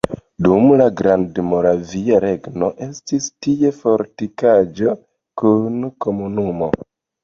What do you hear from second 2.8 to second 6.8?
estis tie fortikaĵo kun komunumo.